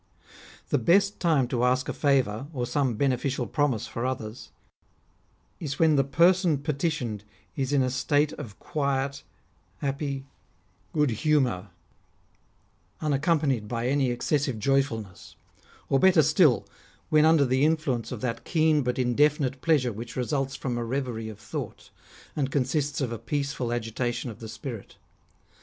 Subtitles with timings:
[0.69, 4.49] The best time to ask a favour, or some beneficial promise for others,
[5.59, 7.23] is when the person petitioned
[7.55, 9.21] is in a state of quiet,
[9.77, 10.25] happy
[10.91, 15.35] good 126 REMARKABLE SAYINGS OF humour, unaccompanied by any excessive joyfulness;
[15.87, 16.67] or better still,
[17.09, 21.29] when under the influence of that keen but indefinite pleasure which results from a reverie
[21.29, 21.91] of thought,
[22.35, 24.95] and consists of a peaceful agitation of the spirit.